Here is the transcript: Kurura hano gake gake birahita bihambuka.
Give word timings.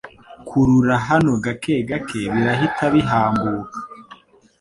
Kurura 0.47 0.95
hano 1.07 1.31
gake 1.43 1.75
gake 1.89 2.21
birahita 2.33 2.85
bihambuka. 2.93 3.77